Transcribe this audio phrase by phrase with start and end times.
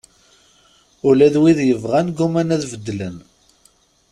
[1.07, 3.17] Ula d wid yeɣran gguman ad beddlen.